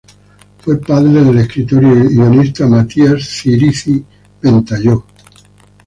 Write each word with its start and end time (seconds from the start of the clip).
Fue 0.57 0.81
padre 0.81 1.23
del 1.23 1.37
escritor 1.37 1.83
y 1.83 2.15
guionista 2.15 2.65
Matías 2.65 3.21
Cirici-Ventalló. 3.23 5.05